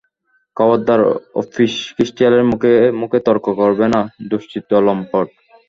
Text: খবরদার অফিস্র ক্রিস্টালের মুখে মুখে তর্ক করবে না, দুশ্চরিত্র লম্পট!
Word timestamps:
খবরদার 0.57 1.01
অফিস্র 1.41 1.85
ক্রিস্টালের 1.95 2.43
মুখে 2.51 2.71
মুখে 3.01 3.19
তর্ক 3.27 3.45
করবে 3.59 3.85
না, 3.93 4.01
দুশ্চরিত্র 4.29 4.73
লম্পট! 4.87 5.27